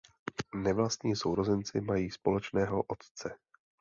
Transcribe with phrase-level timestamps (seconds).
[0.55, 3.35] Nevlastní sourozenci mají společného otce.